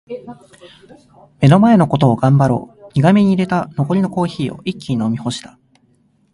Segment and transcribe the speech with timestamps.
[1.39, 5.59] 「目の前のことを頑張ろう」苦めに淹れた残りのコーヒーを一気に飲み干した。